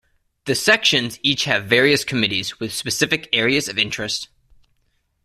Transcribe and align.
The 0.45 0.55
Sections 0.55 1.19
each 1.21 1.43
have 1.43 1.65
various 1.65 2.03
committees 2.03 2.59
with 2.59 2.73
specific 2.73 3.29
areas 3.33 3.67
of 3.69 3.77
interest. 3.77 4.29